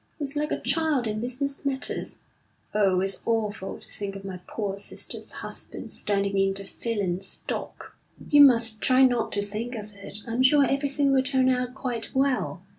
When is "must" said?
8.41-8.81